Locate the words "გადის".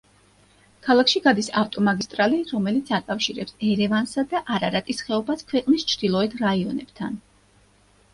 1.25-1.49